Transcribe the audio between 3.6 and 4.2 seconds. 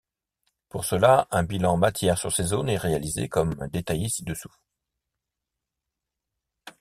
détaillé